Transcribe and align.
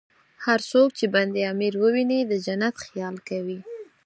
هر 0.45 0.59
څوک 0.71 0.89
چې 0.97 1.05
بند 1.15 1.33
امیر 1.53 1.73
ویني، 1.81 2.21
د 2.31 2.33
جنت 2.45 2.75
خیال 2.85 3.15
کوي. 3.29 3.59